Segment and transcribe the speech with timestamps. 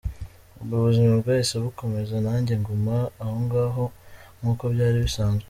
[0.59, 3.83] Ubwo ubuzima bwahise bukomeza nanjye nguma ahongaho,
[4.39, 5.39] nk’uko byari bisanzwe.